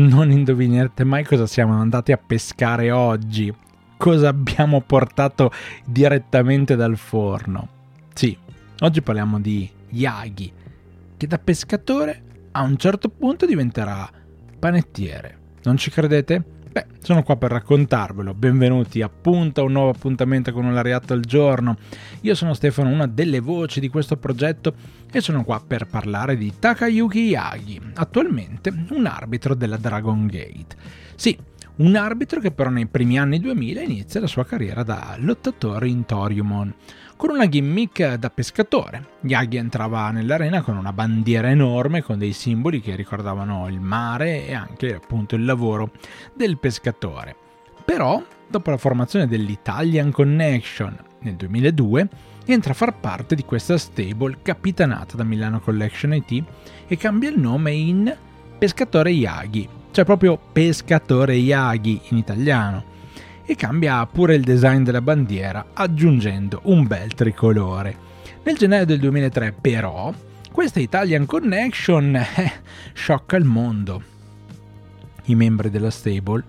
non 0.00 0.30
indovinerete 0.30 1.04
mai 1.04 1.24
cosa 1.24 1.46
siamo 1.46 1.78
andati 1.78 2.12
a 2.12 2.16
pescare 2.16 2.90
oggi, 2.90 3.52
cosa 3.96 4.28
abbiamo 4.28 4.80
portato 4.80 5.50
direttamente 5.84 6.74
dal 6.76 6.96
forno. 6.96 7.68
Sì, 8.14 8.36
oggi 8.80 9.02
parliamo 9.02 9.40
di 9.40 9.68
Yagi, 9.90 10.52
che 11.16 11.26
da 11.26 11.38
pescatore 11.38 12.22
a 12.52 12.62
un 12.62 12.76
certo 12.76 13.08
punto 13.10 13.46
diventerà 13.46 14.08
panettiere. 14.58 15.38
Non 15.64 15.76
ci 15.76 15.90
credete? 15.90 16.44
Beh, 16.72 16.86
sono 17.00 17.24
qua 17.24 17.36
per 17.36 17.50
raccontarvelo. 17.50 18.32
Benvenuti 18.32 19.02
appunto 19.02 19.60
a 19.60 19.64
un 19.64 19.72
nuovo 19.72 19.90
appuntamento 19.90 20.52
con 20.52 20.64
un 20.64 20.72
lariato 20.72 21.12
al 21.12 21.22
giorno. 21.22 21.76
Io 22.20 22.36
sono 22.36 22.54
Stefano, 22.54 22.90
una 22.90 23.08
delle 23.08 23.40
voci 23.40 23.80
di 23.80 23.88
questo 23.88 24.16
progetto 24.16 24.74
e 25.10 25.20
sono 25.20 25.42
qua 25.42 25.60
per 25.66 25.88
parlare 25.88 26.36
di 26.36 26.52
Takayuki 26.56 27.18
Yagi, 27.18 27.80
attualmente 27.94 28.72
un 28.90 29.06
arbitro 29.06 29.56
della 29.56 29.78
Dragon 29.78 30.28
Gate. 30.28 30.76
Sì, 31.16 31.36
un 31.80 31.96
arbitro 31.96 32.40
che 32.40 32.50
però 32.50 32.68
nei 32.68 32.86
primi 32.86 33.18
anni 33.18 33.40
2000 33.40 33.80
inizia 33.80 34.20
la 34.20 34.26
sua 34.26 34.44
carriera 34.44 34.82
da 34.82 35.16
lottatore 35.18 35.88
in 35.88 36.04
Toriumon 36.04 36.74
con 37.16 37.30
una 37.30 37.48
gimmick 37.48 38.14
da 38.14 38.28
pescatore. 38.28 39.06
Yagi 39.22 39.56
entrava 39.56 40.10
nell'arena 40.10 40.60
con 40.60 40.76
una 40.76 40.92
bandiera 40.92 41.48
enorme 41.48 42.02
con 42.02 42.18
dei 42.18 42.32
simboli 42.32 42.80
che 42.80 42.96
ricordavano 42.96 43.66
il 43.68 43.80
mare 43.80 44.46
e 44.46 44.54
anche 44.54 44.94
appunto 44.94 45.36
il 45.36 45.44
lavoro 45.44 45.92
del 46.34 46.58
pescatore. 46.58 47.34
Però, 47.84 48.22
dopo 48.48 48.70
la 48.70 48.76
formazione 48.76 49.26
dell'Italian 49.26 50.10
Connection 50.10 50.96
nel 51.20 51.34
2002, 51.34 52.08
entra 52.44 52.72
a 52.72 52.76
far 52.76 52.98
parte 52.98 53.34
di 53.34 53.44
questa 53.44 53.78
stable 53.78 54.38
capitanata 54.42 55.16
da 55.16 55.24
Milano 55.24 55.60
Collection 55.60 56.12
IT 56.12 56.44
e 56.86 56.96
cambia 56.98 57.30
il 57.30 57.38
nome 57.38 57.72
in 57.72 58.16
Pescatore 58.58 59.10
Yagi, 59.10 59.68
cioè 59.90 60.04
proprio 60.04 60.38
Pescatore 60.52 61.34
Yagi 61.34 62.00
in 62.08 62.16
italiano 62.16 62.84
e 63.44 63.56
cambia 63.56 64.06
pure 64.06 64.36
il 64.36 64.44
design 64.44 64.82
della 64.82 65.00
bandiera 65.00 65.70
aggiungendo 65.72 66.60
un 66.64 66.86
bel 66.86 67.14
tricolore. 67.14 68.08
Nel 68.44 68.56
gennaio 68.56 68.86
del 68.86 69.00
2003 69.00 69.52
però 69.60 70.14
questa 70.52 70.78
Italian 70.78 71.26
Connection 71.26 72.14
eh, 72.14 72.52
sciocca 72.92 73.36
il 73.36 73.44
mondo. 73.44 74.02
I 75.24 75.34
membri 75.34 75.70
della 75.70 75.90
stable 75.90 76.44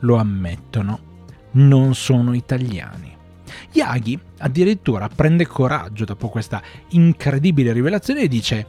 lo 0.00 0.16
ammettono, 0.16 0.98
non 1.52 1.94
sono 1.94 2.32
italiani. 2.32 3.14
Yagi 3.72 4.18
addirittura 4.38 5.08
prende 5.14 5.46
coraggio 5.46 6.04
dopo 6.04 6.28
questa 6.28 6.62
incredibile 6.90 7.72
rivelazione 7.72 8.22
e 8.22 8.28
dice 8.28 8.66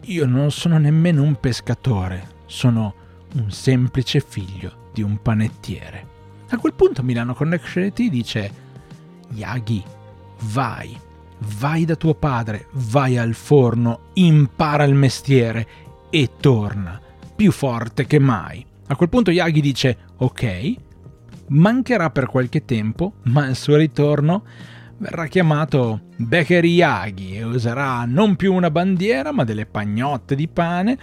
io 0.00 0.26
non 0.26 0.50
sono 0.50 0.78
nemmeno 0.78 1.22
un 1.22 1.38
pescatore, 1.38 2.28
sono 2.46 2.94
un 3.34 3.50
semplice 3.50 4.20
figlio 4.20 4.90
di 4.92 5.02
un 5.02 5.20
panettiere. 5.20 6.12
A 6.50 6.58
quel 6.58 6.74
punto 6.74 7.02
Milano 7.02 7.34
Connection 7.34 7.92
ti 7.92 8.10
dice 8.10 8.50
Yagi, 9.30 9.82
vai, 10.52 10.96
vai 11.58 11.84
da 11.84 11.96
tuo 11.96 12.14
padre, 12.14 12.68
vai 12.72 13.18
al 13.18 13.34
forno, 13.34 14.10
impara 14.14 14.84
il 14.84 14.94
mestiere 14.94 15.66
e 16.10 16.30
torna, 16.38 17.00
più 17.34 17.50
forte 17.50 18.06
che 18.06 18.18
mai. 18.18 18.64
A 18.86 18.96
quel 18.96 19.08
punto 19.08 19.30
Yagi 19.30 19.60
dice 19.60 19.96
ok, 20.16 20.74
mancherà 21.48 22.10
per 22.10 22.26
qualche 22.26 22.64
tempo, 22.64 23.14
ma 23.24 23.46
al 23.46 23.56
suo 23.56 23.76
ritorno 23.76 24.44
verrà 24.98 25.26
chiamato 25.26 26.02
Becker 26.16 26.64
Yagi 26.64 27.36
e 27.36 27.42
userà 27.42 28.04
non 28.06 28.36
più 28.36 28.54
una 28.54 28.70
bandiera 28.70 29.32
ma 29.32 29.42
delle 29.42 29.66
pagnotte 29.66 30.36
di 30.36 30.46
pane 30.46 30.98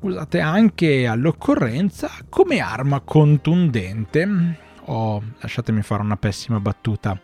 usate 0.00 0.40
anche 0.40 1.06
all'occorrenza 1.06 2.10
come 2.28 2.60
arma 2.60 3.00
contundente 3.00 4.58
o 4.84 5.22
lasciatemi 5.40 5.82
fare 5.82 6.02
una 6.02 6.16
pessima 6.16 6.60
battuta 6.60 7.20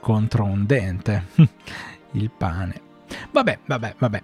contro 0.00 0.44
un 0.44 0.64
dente, 0.66 1.26
il 2.12 2.30
pane. 2.30 2.80
Vabbè, 3.30 3.58
vabbè, 3.66 3.94
vabbè. 3.98 4.22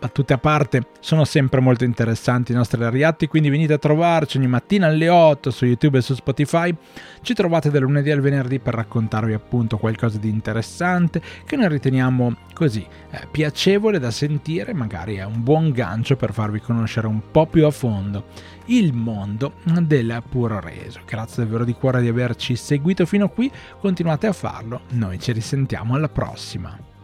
Battute 0.00 0.32
a 0.32 0.38
parte, 0.38 0.86
sono 1.00 1.24
sempre 1.24 1.60
molto 1.60 1.82
interessanti 1.82 2.52
i 2.52 2.54
nostri 2.54 2.84
ariatti, 2.84 3.26
quindi 3.26 3.48
venite 3.50 3.72
a 3.72 3.78
trovarci 3.78 4.36
ogni 4.36 4.46
mattina 4.46 4.86
alle 4.86 5.08
8 5.08 5.50
su 5.50 5.64
YouTube 5.64 5.98
e 5.98 6.02
su 6.02 6.14
Spotify. 6.14 6.72
Ci 7.20 7.34
trovate 7.34 7.68
dal 7.68 7.82
lunedì 7.82 8.12
al 8.12 8.20
venerdì 8.20 8.60
per 8.60 8.74
raccontarvi 8.74 9.32
appunto 9.32 9.76
qualcosa 9.76 10.18
di 10.18 10.28
interessante 10.28 11.20
che 11.44 11.56
noi 11.56 11.68
riteniamo 11.68 12.36
così 12.54 12.86
eh, 13.10 13.26
piacevole 13.28 13.98
da 13.98 14.12
sentire, 14.12 14.72
magari 14.72 15.16
è 15.16 15.24
un 15.24 15.42
buon 15.42 15.72
gancio 15.72 16.14
per 16.14 16.32
farvi 16.32 16.60
conoscere 16.60 17.08
un 17.08 17.20
po' 17.32 17.46
più 17.46 17.66
a 17.66 17.70
fondo 17.72 18.26
il 18.66 18.92
mondo 18.92 19.54
del 19.64 20.22
puro 20.28 20.60
reso. 20.60 21.00
Grazie 21.04 21.42
davvero 21.42 21.64
di 21.64 21.72
cuore 21.72 22.00
di 22.02 22.08
averci 22.08 22.54
seguito 22.54 23.04
fino 23.04 23.24
a 23.24 23.30
qui, 23.30 23.50
continuate 23.80 24.28
a 24.28 24.32
farlo, 24.32 24.82
noi 24.90 25.18
ci 25.18 25.32
risentiamo 25.32 25.94
alla 25.94 26.08
prossima. 26.08 26.97